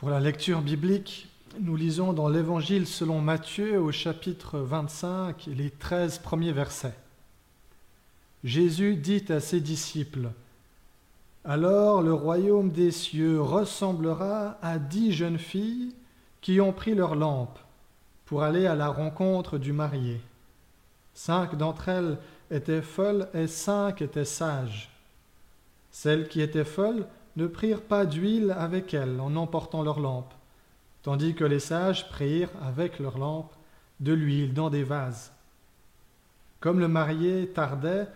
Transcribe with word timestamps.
Pour 0.00 0.08
la 0.08 0.18
lecture 0.18 0.62
biblique, 0.62 1.28
nous 1.60 1.76
lisons 1.76 2.14
dans 2.14 2.30
l'Évangile 2.30 2.86
selon 2.86 3.20
Matthieu 3.20 3.78
au 3.78 3.92
chapitre 3.92 4.58
25 4.58 5.44
les 5.54 5.68
13 5.68 6.20
premiers 6.20 6.52
versets. 6.52 6.96
Jésus 8.42 8.96
dit 8.96 9.26
à 9.28 9.40
ses 9.40 9.60
disciples, 9.60 10.30
Alors 11.44 12.00
le 12.00 12.14
royaume 12.14 12.70
des 12.70 12.92
cieux 12.92 13.42
ressemblera 13.42 14.56
à 14.62 14.78
dix 14.78 15.12
jeunes 15.12 15.38
filles 15.38 15.94
qui 16.40 16.62
ont 16.62 16.72
pris 16.72 16.94
leur 16.94 17.14
lampe 17.14 17.58
pour 18.24 18.42
aller 18.42 18.64
à 18.64 18.74
la 18.74 18.88
rencontre 18.88 19.58
du 19.58 19.74
marié. 19.74 20.18
Cinq 21.12 21.58
d'entre 21.58 21.90
elles 21.90 22.16
étaient 22.50 22.80
folles 22.80 23.28
et 23.34 23.46
cinq 23.46 24.00
étaient 24.00 24.24
sages. 24.24 24.88
Celles 25.90 26.26
qui 26.26 26.40
étaient 26.40 26.64
folles 26.64 27.06
ne 27.36 27.46
prirent 27.46 27.82
pas 27.82 28.06
d'huile 28.06 28.54
avec 28.58 28.94
elles 28.94 29.20
en 29.20 29.36
emportant 29.36 29.82
leur 29.82 30.00
lampe, 30.00 30.32
tandis 31.02 31.34
que 31.34 31.44
les 31.44 31.60
sages 31.60 32.08
prirent 32.08 32.50
avec 32.62 32.98
leur 32.98 33.18
lampe 33.18 33.52
de 34.00 34.12
l'huile 34.12 34.54
dans 34.54 34.70
des 34.70 34.84
vases. 34.84 35.32
Comme 36.60 36.80
le 36.80 36.88
marié 36.88 37.48
tardait, 37.48 38.06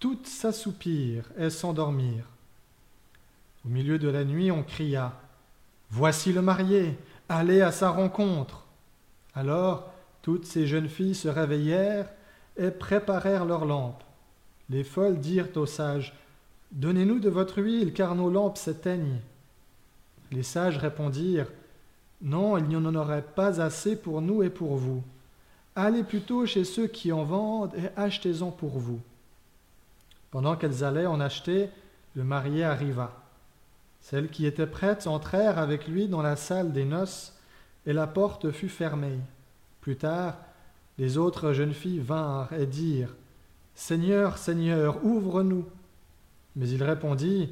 toutes 0.00 0.26
s'assoupirent 0.26 1.30
et 1.38 1.50
s'endormirent. 1.50 2.28
Au 3.64 3.68
milieu 3.68 3.98
de 3.98 4.08
la 4.08 4.24
nuit, 4.24 4.50
on 4.50 4.62
cria 4.62 5.12
Voici 5.90 6.32
le 6.32 6.42
marié, 6.42 6.98
allez 7.28 7.60
à 7.60 7.70
sa 7.70 7.90
rencontre. 7.90 8.64
Alors 9.34 9.92
toutes 10.22 10.46
ces 10.46 10.66
jeunes 10.66 10.88
filles 10.88 11.14
se 11.14 11.28
réveillèrent 11.28 12.08
et 12.56 12.70
préparèrent 12.70 13.44
leurs 13.44 13.66
lampes. 13.66 14.02
Les 14.70 14.84
folles 14.84 15.18
dirent 15.18 15.54
aux 15.56 15.66
sages 15.66 16.14
Donnez-nous 16.72 17.20
de 17.20 17.28
votre 17.28 17.60
huile, 17.60 17.92
car 17.92 18.14
nos 18.14 18.30
lampes 18.30 18.56
s'éteignent. 18.56 19.20
Les 20.30 20.42
sages 20.42 20.78
répondirent 20.78 21.52
Non, 22.22 22.56
il 22.56 22.64
n'y 22.64 22.76
en 22.76 22.94
aurait 22.94 23.22
pas 23.22 23.60
assez 23.60 23.94
pour 23.94 24.22
nous 24.22 24.42
et 24.42 24.50
pour 24.50 24.76
vous. 24.76 25.02
Allez 25.76 26.02
plutôt 26.02 26.46
chez 26.46 26.64
ceux 26.64 26.86
qui 26.86 27.12
en 27.12 27.24
vendent 27.24 27.74
et 27.74 27.88
achetez-en 27.98 28.50
pour 28.50 28.78
vous. 28.78 29.00
Pendant 30.30 30.56
qu'elles 30.56 30.82
allaient 30.82 31.06
en 31.06 31.20
acheter, 31.20 31.68
le 32.16 32.24
marié 32.24 32.64
arriva. 32.64 33.22
Celles 34.00 34.30
qui 34.30 34.46
étaient 34.46 34.66
prêtes 34.66 35.06
entrèrent 35.06 35.58
avec 35.58 35.86
lui 35.86 36.08
dans 36.08 36.22
la 36.22 36.36
salle 36.36 36.72
des 36.72 36.86
noces, 36.86 37.34
et 37.84 37.92
la 37.92 38.06
porte 38.06 38.50
fut 38.50 38.68
fermée. 38.68 39.18
Plus 39.80 39.96
tard, 39.96 40.36
les 40.98 41.18
autres 41.18 41.52
jeunes 41.52 41.74
filles 41.74 42.00
vinrent 42.00 42.52
et 42.52 42.66
dirent 42.66 43.14
Seigneur, 43.74 44.38
Seigneur, 44.38 45.04
ouvre-nous. 45.04 45.66
Mais 46.56 46.68
il 46.68 46.82
répondit, 46.82 47.50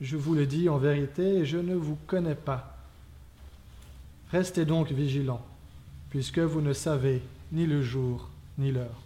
Je 0.00 0.16
vous 0.16 0.34
le 0.34 0.46
dis 0.46 0.68
en 0.68 0.78
vérité, 0.78 1.44
je 1.44 1.58
ne 1.58 1.74
vous 1.74 1.96
connais 2.06 2.34
pas. 2.34 2.76
Restez 4.30 4.64
donc 4.64 4.90
vigilants, 4.90 5.44
puisque 6.10 6.40
vous 6.40 6.60
ne 6.60 6.72
savez 6.72 7.22
ni 7.52 7.66
le 7.66 7.82
jour 7.82 8.28
ni 8.58 8.72
l'heure. 8.72 9.00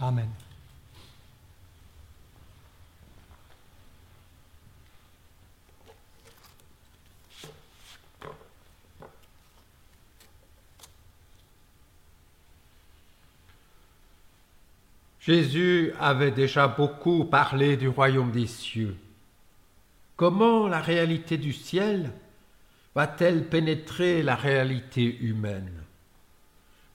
Amen. 0.00 0.28
Jésus 15.28 15.92
avait 16.00 16.30
déjà 16.30 16.68
beaucoup 16.68 17.26
parlé 17.26 17.76
du 17.76 17.86
royaume 17.86 18.30
des 18.30 18.46
cieux. 18.46 18.96
Comment 20.16 20.68
la 20.68 20.80
réalité 20.80 21.36
du 21.36 21.52
ciel 21.52 22.12
va-t-elle 22.94 23.46
pénétrer 23.46 24.22
la 24.22 24.36
réalité 24.36 25.18
humaine? 25.18 25.82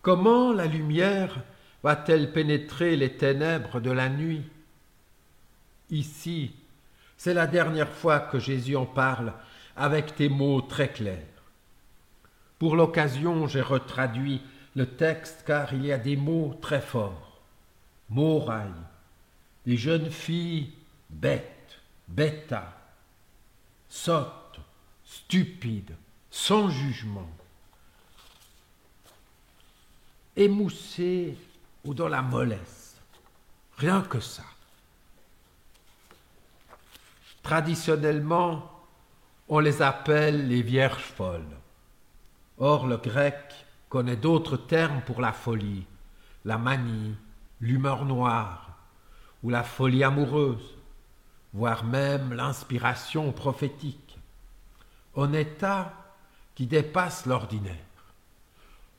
Comment 0.01 0.51
la 0.51 0.65
lumière 0.65 1.41
va-t-elle 1.83 2.33
pénétrer 2.33 2.95
les 2.95 3.13
ténèbres 3.17 3.79
de 3.79 3.91
la 3.91 4.09
nuit? 4.09 4.41
Ici, 5.91 6.55
c'est 7.17 7.35
la 7.35 7.45
dernière 7.45 7.93
fois 7.93 8.19
que 8.19 8.39
Jésus 8.39 8.75
en 8.75 8.87
parle 8.87 9.31
avec 9.75 10.17
des 10.17 10.29
mots 10.29 10.61
très 10.61 10.89
clairs. 10.89 11.43
Pour 12.57 12.75
l'occasion, 12.75 13.45
j'ai 13.45 13.61
retraduit 13.61 14.41
le 14.75 14.87
texte 14.87 15.43
car 15.45 15.71
il 15.75 15.85
y 15.85 15.91
a 15.91 15.99
des 15.99 16.15
mots 16.15 16.57
très 16.63 16.81
forts. 16.81 17.32
Moraille, 18.13 18.69
des 19.65 19.75
jeunes 19.75 20.11
filles 20.11 20.71
bêtes, 21.09 21.79
bêta, 22.07 22.77
sottes, 23.89 24.59
stupides, 25.03 25.95
sans 26.29 26.69
jugement, 26.69 27.29
émoussées 30.35 31.37
ou 31.83 31.93
dans 31.93 32.07
la 32.07 32.21
mollesse. 32.21 32.97
Rien 33.77 34.01
que 34.01 34.19
ça. 34.19 34.43
Traditionnellement, 37.41 38.69
on 39.49 39.59
les 39.59 39.81
appelle 39.81 40.47
les 40.47 40.61
vierges 40.61 41.03
folles. 41.03 41.57
Or, 42.59 42.85
le 42.87 42.97
grec 42.97 43.65
connaît 43.89 44.15
d'autres 44.15 44.57
termes 44.57 45.01
pour 45.01 45.19
la 45.19 45.33
folie, 45.33 45.85
la 46.45 46.57
manie, 46.57 47.15
l'humeur 47.63 48.03
noire 48.03 48.77
ou 49.41 49.49
la 49.49 49.63
folie 49.63 50.03
amoureuse, 50.03 50.75
voire 51.53 51.85
même 51.85 52.33
l'inspiration 52.33 53.31
prophétique, 53.31 54.17
en 55.15 55.31
état 55.31 55.93
qui 56.55 56.67
dépasse 56.67 57.25
l'ordinaire. 57.25 57.73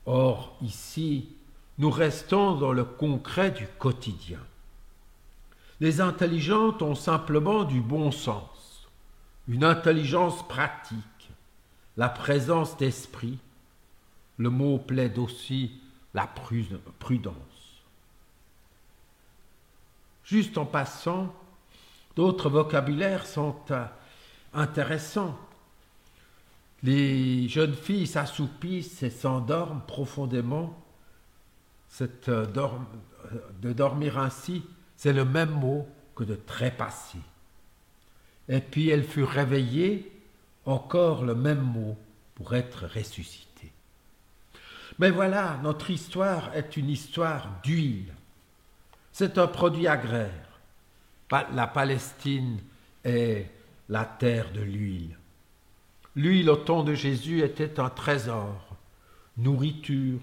Or, 0.07 0.57
ici, 0.63 1.29
nous 1.77 1.91
restons 1.91 2.55
dans 2.55 2.73
le 2.73 2.85
concret 2.85 3.51
du 3.51 3.67
quotidien. 3.77 4.39
Les 5.79 6.01
intelligentes 6.01 6.81
ont 6.81 6.95
simplement 6.95 7.65
du 7.65 7.81
bon 7.81 8.09
sens, 8.09 8.87
une 9.47 9.63
intelligence 9.63 10.47
pratique, 10.47 11.29
la 11.97 12.09
présence 12.09 12.77
d'esprit. 12.77 13.37
Le 14.37 14.49
mot 14.49 14.79
plaide 14.79 15.19
aussi 15.19 15.79
la 16.15 16.27
prudence. 16.99 17.54
Juste 20.25 20.57
en 20.57 20.65
passant, 20.65 21.31
d'autres 22.15 22.49
vocabulaires 22.49 23.27
sont 23.27 23.55
euh, 23.69 23.85
intéressants. 24.53 25.37
Les 26.81 27.47
jeunes 27.47 27.75
filles 27.75 28.07
s'assoupissent 28.07 29.03
et 29.03 29.11
s'endorment 29.11 29.83
profondément. 29.85 30.81
Cette, 31.87 32.29
euh, 32.29 32.47
euh, 32.55 33.39
de 33.61 33.71
dormir 33.71 34.17
ainsi, 34.17 34.63
c'est 34.97 35.13
le 35.13 35.25
même 35.25 35.51
mot 35.51 35.87
que 36.15 36.23
de 36.23 36.35
trépasser. 36.35 37.19
Et 38.49 38.61
puis 38.61 38.89
elles 38.89 39.03
furent 39.03 39.29
réveillées, 39.29 40.11
encore 40.65 41.23
le 41.23 41.35
même 41.35 41.61
mot 41.61 41.95
pour 42.33 42.55
être 42.55 42.87
ressuscitées. 42.87 43.71
Mais 44.97 45.11
voilà, 45.11 45.59
notre 45.61 45.91
histoire 45.91 46.55
est 46.55 46.77
une 46.77 46.89
histoire 46.89 47.59
d'huile. 47.63 48.14
C'est 49.17 49.37
un 49.37 49.47
produit 49.47 49.87
agraire. 49.87 50.59
La 51.31 51.67
Palestine 51.67 52.59
est 53.05 53.49
la 53.87 54.03
terre 54.03 54.51
de 54.51 54.59
l'huile. 54.59 55.17
L'huile 56.17 56.49
au 56.49 56.57
temps 56.57 56.83
de 56.83 56.93
Jésus 56.93 57.39
était 57.39 57.79
un 57.79 57.89
trésor, 57.89 58.75
nourriture, 59.37 60.19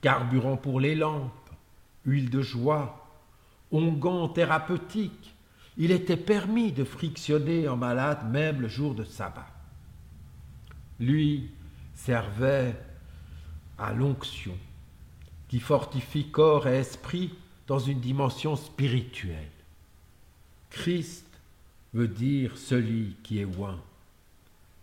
carburant 0.00 0.56
pour 0.56 0.80
les 0.80 0.96
lampes, 0.96 1.50
huile 2.04 2.30
de 2.30 2.42
joie, 2.42 3.06
onguent 3.70 4.34
thérapeutique. 4.34 5.36
Il 5.76 5.92
était 5.92 6.16
permis 6.16 6.72
de 6.72 6.82
frictionner 6.82 7.68
un 7.68 7.76
malade 7.76 8.28
même 8.28 8.60
le 8.60 8.68
jour 8.68 8.96
de 8.96 9.04
sabbat. 9.04 9.46
Lui 10.98 11.48
servait 11.94 12.74
à 13.78 13.92
l'onction 13.92 14.58
qui 15.46 15.60
fortifie 15.60 16.28
corps 16.28 16.66
et 16.66 16.78
esprit 16.78 17.32
dans 17.72 17.78
une 17.78 18.00
dimension 18.00 18.54
spirituelle. 18.54 19.48
Christ 20.68 21.24
veut 21.94 22.06
dire 22.06 22.58
celui 22.58 23.16
qui 23.22 23.40
est 23.40 23.46
oint. 23.46 23.80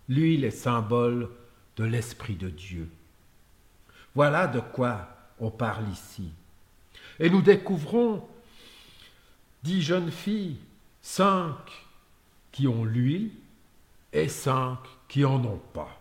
L'huile 0.07 0.44
est 0.44 0.50
symbole 0.50 1.30
de 1.77 1.83
l'Esprit 1.83 2.33
de 2.33 2.50
Dieu. 2.50 2.89
Voilà 4.15 4.47
de 4.47 4.59
quoi 4.59 5.07
on 5.39 5.51
parle 5.51 5.88
ici. 5.89 6.31
Et 7.19 7.30
nous 7.30 7.44
découvrons 7.44 8.27
dix 9.62 9.83
jeunes 9.83 10.12
filles, 10.12 10.57
cinq 11.03 11.57
qui 12.51 12.68
ont 12.68 12.86
l'huile 12.86 13.30
et 14.12 14.30
cinq 14.30 14.80
qui 15.07 15.24
en 15.25 15.45
ont 15.45 15.62
pas. 15.75 15.95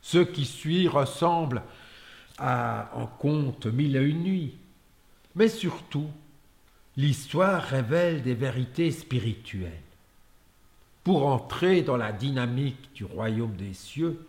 Ce 0.00 0.16
qui 0.16 0.46
suit 0.46 0.88
ressemble 0.88 1.62
à 2.38 2.98
un 2.98 3.04
conte 3.04 3.66
mille 3.66 3.96
et 3.96 4.02
une 4.02 4.22
nuits, 4.22 4.54
mais 5.34 5.48
surtout, 5.48 6.10
l'histoire 6.96 7.62
révèle 7.62 8.22
des 8.22 8.34
vérités 8.34 8.90
spirituelles. 8.90 9.72
Pour 11.02 11.26
entrer 11.26 11.82
dans 11.82 11.96
la 11.96 12.12
dynamique 12.12 12.92
du 12.94 13.04
royaume 13.04 13.56
des 13.56 13.74
cieux, 13.74 14.26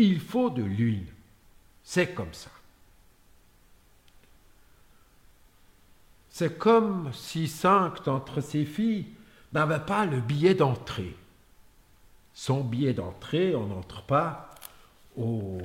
Il 0.00 0.20
faut 0.20 0.48
de 0.48 0.62
l'huile. 0.62 1.08
C'est 1.82 2.14
comme 2.14 2.32
ça. 2.32 2.50
C'est 6.30 6.56
comme 6.56 7.10
si 7.12 7.48
cinq 7.48 8.04
d'entre 8.04 8.40
ses 8.40 8.64
filles 8.64 9.06
n'avaient 9.52 9.84
pas 9.84 10.06
le 10.06 10.20
billet 10.20 10.54
d'entrée. 10.54 11.16
Son 12.32 12.62
billet 12.62 12.92
d'entrée, 12.92 13.56
on 13.56 13.66
n'entre 13.66 14.02
pas 14.02 14.54
au 15.16 15.60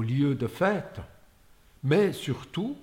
lieu 0.00 0.36
de 0.36 0.46
fête. 0.46 1.00
Mais 1.82 2.12
surtout, 2.12 2.76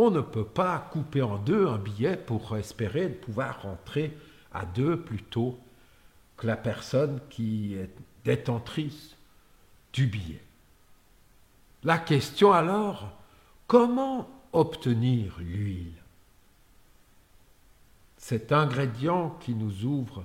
on 0.00 0.12
ne 0.12 0.20
peut 0.20 0.44
pas 0.44 0.78
couper 0.92 1.22
en 1.22 1.38
deux 1.38 1.66
un 1.66 1.76
billet 1.76 2.16
pour 2.16 2.56
espérer 2.56 3.08
pouvoir 3.08 3.62
rentrer 3.62 4.16
à 4.52 4.64
deux 4.64 5.00
plutôt 5.00 5.58
que 6.36 6.46
la 6.46 6.56
personne 6.56 7.18
qui 7.28 7.74
est 7.74 7.90
détentrice 8.24 9.16
du 9.92 10.06
billet. 10.06 10.40
La 11.82 11.98
question 11.98 12.52
alors, 12.52 13.10
comment 13.66 14.30
obtenir 14.52 15.34
l'huile? 15.40 16.00
Cet 18.18 18.52
ingrédient 18.52 19.30
qui 19.40 19.52
nous 19.52 19.84
ouvre 19.84 20.24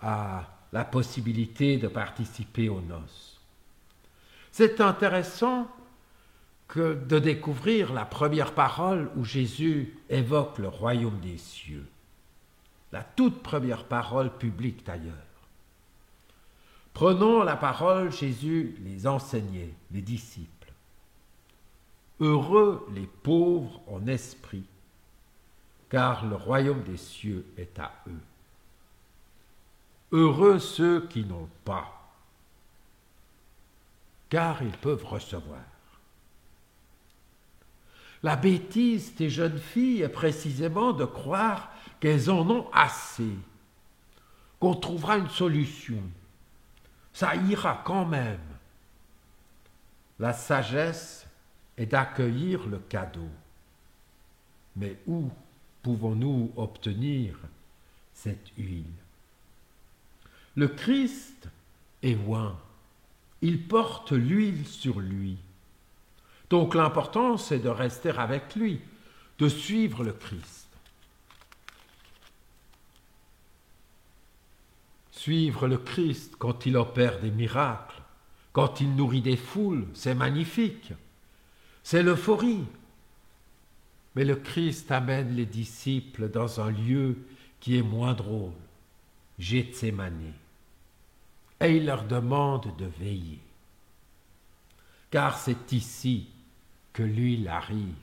à 0.00 0.48
la 0.72 0.84
possibilité 0.84 1.76
de 1.76 1.88
participer 1.88 2.68
aux 2.68 2.80
noces. 2.80 3.40
C'est 4.52 4.80
intéressant 4.80 5.68
que 6.70 6.94
de 6.94 7.18
découvrir 7.18 7.92
la 7.92 8.04
première 8.04 8.54
parole 8.54 9.10
où 9.16 9.24
Jésus 9.24 9.92
évoque 10.08 10.58
le 10.58 10.68
royaume 10.68 11.18
des 11.18 11.36
cieux. 11.36 11.86
La 12.92 13.02
toute 13.02 13.42
première 13.42 13.84
parole 13.84 14.30
publique 14.30 14.86
d'ailleurs. 14.86 15.14
Prenons 16.94 17.42
la 17.42 17.56
parole, 17.56 18.12
Jésus 18.12 18.76
les 18.84 19.08
enseignait, 19.08 19.74
les 19.90 20.00
disciples. 20.00 20.72
Heureux 22.20 22.86
les 22.94 23.06
pauvres 23.06 23.80
en 23.88 24.06
esprit, 24.06 24.64
car 25.88 26.24
le 26.24 26.36
royaume 26.36 26.84
des 26.84 26.98
cieux 26.98 27.46
est 27.58 27.80
à 27.80 27.92
eux. 28.06 28.22
Heureux 30.12 30.60
ceux 30.60 31.06
qui 31.08 31.24
n'ont 31.24 31.48
pas, 31.64 32.12
car 34.28 34.62
ils 34.62 34.76
peuvent 34.78 35.04
recevoir. 35.04 35.62
La 38.22 38.36
bêtise 38.36 39.14
des 39.14 39.30
jeunes 39.30 39.58
filles 39.58 40.02
est 40.02 40.08
précisément 40.08 40.92
de 40.92 41.04
croire 41.04 41.70
qu'elles 42.00 42.30
en 42.30 42.48
ont 42.50 42.70
assez, 42.72 43.34
qu'on 44.58 44.74
trouvera 44.74 45.16
une 45.16 45.30
solution. 45.30 46.02
Ça 47.12 47.34
ira 47.34 47.82
quand 47.84 48.04
même. 48.04 48.40
La 50.18 50.34
sagesse 50.34 51.26
et 51.78 51.86
d'accueillir 51.86 52.66
le 52.66 52.78
cadeau. 52.78 53.28
Mais 54.76 54.98
où 55.06 55.30
pouvons-nous 55.82 56.52
obtenir 56.56 57.36
cette 58.12 58.50
huile? 58.58 58.84
Le 60.56 60.68
Christ 60.68 61.48
est 62.02 62.14
loin. 62.14 62.58
Il 63.40 63.66
porte 63.66 64.12
l'huile 64.12 64.66
sur 64.66 65.00
lui. 65.00 65.38
Donc 66.50 66.74
l'important, 66.74 67.36
c'est 67.36 67.60
de 67.60 67.68
rester 67.68 68.10
avec 68.10 68.56
lui, 68.56 68.80
de 69.38 69.48
suivre 69.48 70.02
le 70.02 70.12
Christ. 70.12 70.68
Suivre 75.12 75.68
le 75.68 75.78
Christ 75.78 76.34
quand 76.38 76.66
il 76.66 76.76
opère 76.76 77.20
des 77.20 77.30
miracles, 77.30 78.02
quand 78.52 78.80
il 78.80 78.96
nourrit 78.96 79.22
des 79.22 79.36
foules, 79.36 79.86
c'est 79.94 80.14
magnifique. 80.14 80.92
C'est 81.84 82.02
l'euphorie. 82.02 82.64
Mais 84.16 84.24
le 84.24 84.34
Christ 84.34 84.90
amène 84.90 85.36
les 85.36 85.46
disciples 85.46 86.28
dans 86.30 86.60
un 86.60 86.70
lieu 86.70 87.16
qui 87.60 87.76
est 87.76 87.82
moins 87.82 88.14
drôle, 88.14 88.52
Gethsemane. 89.38 90.32
Et 91.60 91.76
il 91.76 91.86
leur 91.86 92.04
demande 92.04 92.74
de 92.76 92.86
veiller. 92.86 93.38
Car 95.10 95.38
c'est 95.38 95.72
ici 95.72 96.28
que 96.92 97.02
l'huile 97.02 97.48
arrive. 97.48 97.94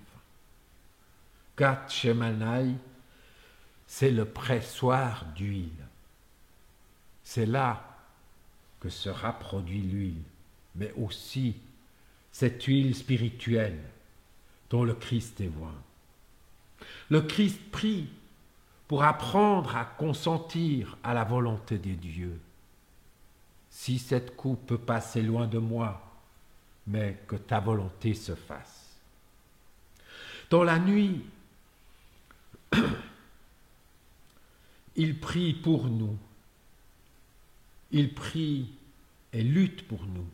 Gethsemane, 1.57 2.77
c'est 3.87 4.11
le 4.11 4.25
pressoir 4.25 5.25
d'huile. 5.35 5.69
C'est 7.23 7.45
là 7.45 7.97
que 8.79 8.89
sera 8.89 9.33
produit 9.33 9.81
l'huile, 9.81 10.21
mais 10.75 10.93
aussi 10.93 11.55
cette 12.31 12.63
huile 12.63 12.95
spirituelle 12.95 13.79
dont 14.69 14.83
le 14.83 14.93
Christ 14.93 15.41
est 15.41 15.49
loin. 15.57 15.73
Le 17.09 17.21
Christ 17.21 17.59
prie 17.71 18.07
pour 18.87 19.03
apprendre 19.03 19.75
à 19.75 19.85
consentir 19.85 20.97
à 21.03 21.13
la 21.13 21.23
volonté 21.23 21.77
des 21.77 21.95
dieux. 21.95 22.39
Si 23.69 23.99
cette 23.99 24.35
coupe 24.35 24.67
peut 24.67 24.77
passer 24.77 25.21
loin 25.21 25.47
de 25.47 25.57
moi, 25.57 26.06
mais 26.87 27.17
que 27.27 27.35
ta 27.35 27.59
volonté 27.59 28.13
se 28.13 28.35
fasse. 28.35 28.95
Dans 30.49 30.63
la 30.63 30.79
nuit, 30.79 31.25
il 34.95 35.19
prie 35.19 35.53
pour 35.53 35.87
nous. 35.87 36.17
Il 37.91 38.13
prie 38.13 38.69
et 39.33 39.43
lutte 39.43 39.87
pour 39.87 40.05
nous 40.05 40.27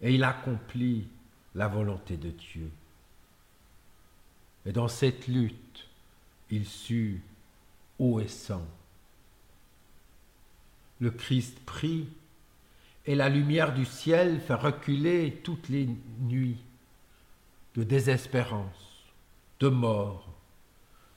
et 0.00 0.14
il 0.14 0.24
accomplit 0.24 1.08
la 1.54 1.68
volonté 1.68 2.16
de 2.16 2.30
Dieu. 2.30 2.70
Et 4.66 4.72
dans 4.72 4.88
cette 4.88 5.26
lutte, 5.26 5.88
il 6.50 6.66
sut 6.66 7.22
haut 7.98 8.20
et 8.20 8.28
sang. 8.28 8.66
Le 11.00 11.10
Christ 11.10 11.58
prie 11.60 12.08
et 13.06 13.14
la 13.14 13.28
lumière 13.28 13.72
du 13.72 13.84
ciel 13.84 14.40
fait 14.40 14.54
reculer 14.54 15.40
toutes 15.42 15.68
les 15.68 15.88
nuits 16.20 16.62
de 17.74 17.82
désespérance, 17.82 19.04
de 19.60 19.68
mort, 19.68 20.28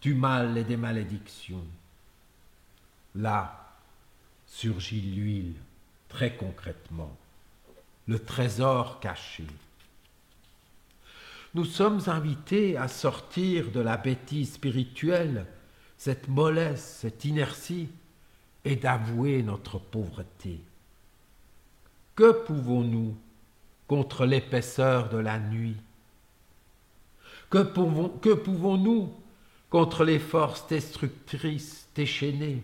du 0.02 0.14
mal 0.14 0.58
et 0.58 0.64
des 0.64 0.78
malédictions. 0.78 1.66
Là 3.16 3.60
surgit 4.46 5.02
l'huile 5.02 5.56
très 6.10 6.36
concrètement 6.36 7.16
le 8.08 8.20
trésor 8.20 9.00
caché. 9.00 9.46
Nous 11.54 11.66
sommes 11.66 12.02
invités 12.08 12.78
à 12.78 12.88
sortir 12.88 13.72
de 13.72 13.80
la 13.80 13.98
bêtise 13.98 14.54
spirituelle, 14.54 15.46
cette 15.98 16.28
mollesse, 16.28 17.00
cette 17.02 17.26
inertie, 17.26 17.90
et 18.66 18.76
d'avouer 18.76 19.44
notre 19.44 19.78
pauvreté. 19.78 20.60
Que 22.16 22.32
pouvons-nous 22.32 23.16
contre 23.88 24.26
l'épaisseur 24.26 25.10
de 25.10 25.18
la 25.18 25.40
nuit? 25.40 25.78
Que, 27.50 27.64
pouvons-nous 27.64 29.14
contre 29.70 30.04
les 30.04 30.20
forces 30.20 30.68
destructrices 30.68 31.88
déchaînées? 31.96 32.64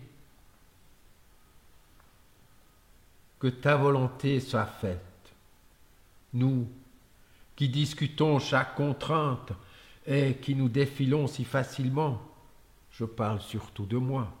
Que 3.38 3.48
ta 3.48 3.76
volonté 3.76 4.40
soit 4.40 4.66
faite. 4.66 5.00
Nous 6.32 6.68
qui 7.56 7.68
discutons 7.68 8.38
chaque 8.38 8.74
contrainte 8.74 9.52
et 10.06 10.36
qui 10.36 10.54
nous 10.54 10.68
défilons 10.68 11.26
si 11.26 11.44
facilement, 11.44 12.22
je 12.90 13.04
parle 13.04 13.40
surtout 13.40 13.86
de 13.86 13.98
moi. 13.98 14.32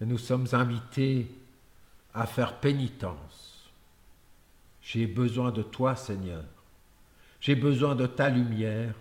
Nous 0.00 0.18
sommes 0.18 0.46
invités 0.52 1.30
à 2.12 2.26
faire 2.26 2.60
pénitence. 2.60 3.70
J'ai 4.82 5.06
besoin 5.06 5.50
de 5.50 5.62
toi, 5.62 5.96
Seigneur. 5.96 6.44
J'ai 7.40 7.54
besoin 7.54 7.94
de 7.94 8.06
ta 8.06 8.28
lumière. 8.28 8.94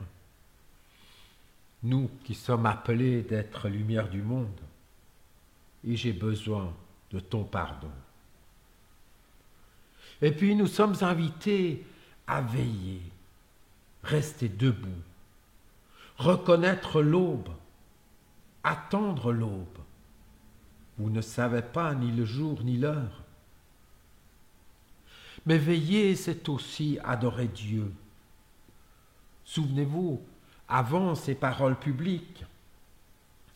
Nous 1.84 2.10
qui 2.24 2.36
sommes 2.36 2.66
appelés 2.66 3.22
d'être 3.22 3.68
lumière 3.68 4.10
du 4.10 4.22
monde. 4.22 4.60
Et 5.86 5.96
j'ai 5.96 6.14
besoin 6.14 6.74
de 7.12 7.20
ton 7.20 7.44
pardon. 7.44 7.92
Et 10.22 10.32
puis 10.32 10.56
nous 10.56 10.68
sommes 10.68 10.96
invités 11.02 11.86
à 12.28 12.42
veiller, 12.42 13.02
rester 14.04 14.48
debout, 14.48 14.88
reconnaître 16.18 17.02
l'aube, 17.02 17.50
attendre 18.64 19.34
l'aube. 19.34 19.83
Vous 20.98 21.10
ne 21.10 21.22
savez 21.22 21.62
pas 21.62 21.96
ni 21.96 22.12
le 22.12 22.26
jour 22.26 22.64
ni 22.64 22.78
l'heure. 22.78 23.24
Mais 25.46 25.58
veiller, 25.58 26.16
c'est 26.16 26.48
aussi 26.50 27.00
adorer 27.04 27.48
Dieu. 27.48 27.92
Souvenez-vous, 29.44 30.22
avant 30.70 31.16
ces 31.16 31.36
paroles 31.36 31.78
publiques, 31.78 32.46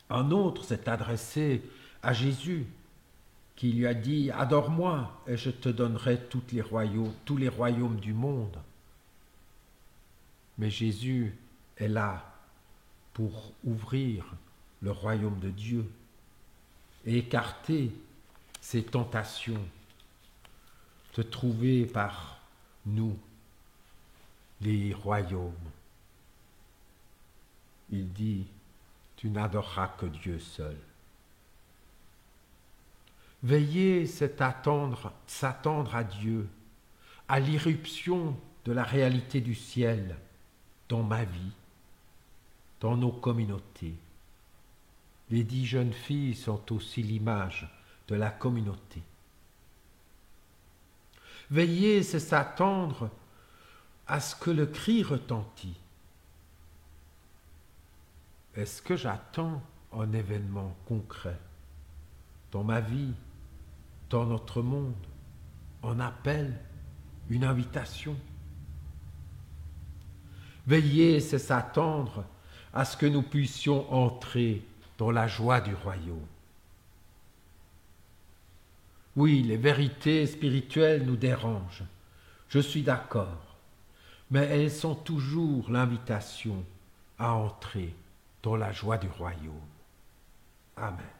un 0.09 0.31
autre 0.31 0.63
s'est 0.63 0.89
adressé 0.89 1.61
à 2.01 2.13
Jésus 2.13 2.65
qui 3.55 3.71
lui 3.71 3.87
a 3.87 3.93
dit 3.93 4.31
Adore-moi 4.31 5.23
et 5.27 5.37
je 5.37 5.49
te 5.49 5.69
donnerai 5.69 6.19
toutes 6.29 6.51
les 6.51 6.63
tous 7.25 7.37
les 7.37 7.49
royaumes 7.49 7.99
du 7.99 8.13
monde. 8.13 8.57
Mais 10.57 10.69
Jésus 10.69 11.35
est 11.77 11.87
là 11.87 12.23
pour 13.13 13.53
ouvrir 13.63 14.25
le 14.81 14.91
royaume 14.91 15.39
de 15.39 15.49
Dieu 15.49 15.89
écarter 17.15 17.91
ces 18.59 18.83
tentations 18.83 19.63
de 21.15 21.23
trouver 21.23 21.85
par 21.85 22.39
nous 22.85 23.17
les 24.61 24.93
royaumes. 24.93 25.53
Il 27.89 28.11
dit, 28.11 28.45
tu 29.15 29.29
n'adoreras 29.29 29.87
que 29.99 30.05
Dieu 30.05 30.39
seul. 30.39 30.77
Veiller, 33.43 34.05
c'est 34.05 34.41
attendre, 34.41 35.13
s'attendre 35.27 35.95
à 35.95 36.03
Dieu, 36.03 36.49
à 37.27 37.39
l'irruption 37.39 38.37
de 38.65 38.71
la 38.73 38.83
réalité 38.83 39.41
du 39.41 39.55
ciel 39.55 40.17
dans 40.89 41.03
ma 41.03 41.23
vie, 41.23 41.51
dans 42.81 42.97
nos 42.97 43.11
communautés. 43.11 43.95
Les 45.29 45.43
dix 45.43 45.65
jeunes 45.65 45.93
filles 45.93 46.35
sont 46.35 46.71
aussi 46.73 47.03
l'image 47.03 47.69
de 48.07 48.15
la 48.15 48.29
communauté. 48.29 49.01
Veiller, 51.49 52.03
c'est 52.03 52.19
s'attendre 52.19 53.09
à 54.07 54.19
ce 54.19 54.35
que 54.35 54.51
le 54.51 54.65
cri 54.65 55.03
retentit. 55.03 55.75
Est-ce 58.55 58.81
que 58.81 58.95
j'attends 58.95 59.61
un 59.93 60.11
événement 60.13 60.75
concret 60.85 61.37
dans 62.51 62.63
ma 62.63 62.79
vie, 62.79 63.13
dans 64.09 64.25
notre 64.25 64.61
monde, 64.61 64.95
un 65.83 65.99
appel, 65.99 66.57
une 67.29 67.43
invitation? 67.43 68.15
Veiller, 70.65 71.19
c'est 71.19 71.39
s'attendre 71.39 72.25
à 72.73 72.83
ce 72.83 72.97
que 72.97 73.05
nous 73.05 73.21
puissions 73.21 73.91
entrer 73.93 74.65
dans 74.97 75.11
la 75.11 75.27
joie 75.27 75.61
du 75.61 75.73
royaume. 75.73 76.25
Oui, 79.15 79.41
les 79.41 79.57
vérités 79.57 80.27
spirituelles 80.27 81.05
nous 81.05 81.15
dérangent, 81.15 81.85
je 82.49 82.59
suis 82.59 82.83
d'accord, 82.83 83.57
mais 84.29 84.45
elles 84.45 84.71
sont 84.71 84.95
toujours 84.95 85.69
l'invitation 85.71 86.63
à 87.17 87.33
entrer 87.33 87.95
dans 88.43 88.55
la 88.55 88.71
joie 88.71 88.97
du 88.97 89.07
royaume. 89.07 89.53
Amen. 90.75 91.16